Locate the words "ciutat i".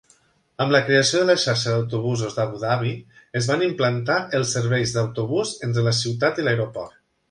6.05-6.53